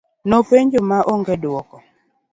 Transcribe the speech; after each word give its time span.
Nopenjo 0.29 0.79
ma 0.89 0.97
ong'e 1.13 1.35
duoko. 1.43 1.77